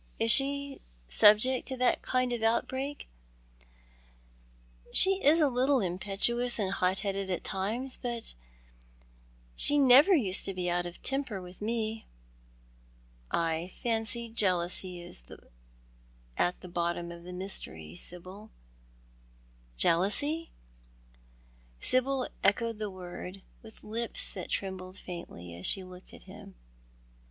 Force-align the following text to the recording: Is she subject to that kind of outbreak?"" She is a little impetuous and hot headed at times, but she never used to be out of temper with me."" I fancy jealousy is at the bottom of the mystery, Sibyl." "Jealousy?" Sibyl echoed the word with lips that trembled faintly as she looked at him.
Is 0.19 0.31
she 0.31 0.81
subject 1.05 1.67
to 1.67 1.77
that 1.77 2.01
kind 2.01 2.33
of 2.33 2.41
outbreak?"" 2.41 3.07
She 4.91 5.23
is 5.23 5.39
a 5.39 5.47
little 5.47 5.79
impetuous 5.79 6.57
and 6.57 6.71
hot 6.71 7.01
headed 7.01 7.29
at 7.29 7.43
times, 7.43 7.99
but 8.01 8.33
she 9.55 9.77
never 9.77 10.15
used 10.15 10.43
to 10.45 10.55
be 10.55 10.71
out 10.71 10.87
of 10.87 11.03
temper 11.03 11.39
with 11.39 11.61
me."" 11.61 12.07
I 13.31 13.73
fancy 13.83 14.27
jealousy 14.27 15.03
is 15.03 15.21
at 16.35 16.59
the 16.61 16.67
bottom 16.67 17.11
of 17.11 17.23
the 17.23 17.31
mystery, 17.31 17.95
Sibyl." 17.95 18.49
"Jealousy?" 19.77 20.49
Sibyl 21.79 22.27
echoed 22.43 22.79
the 22.79 22.89
word 22.89 23.43
with 23.61 23.83
lips 23.83 24.31
that 24.33 24.49
trembled 24.49 24.97
faintly 24.97 25.53
as 25.53 25.67
she 25.67 25.83
looked 25.83 26.11
at 26.11 26.23
him. 26.23 26.55